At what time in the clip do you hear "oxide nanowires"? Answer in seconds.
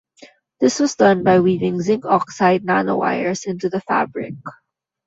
2.07-3.45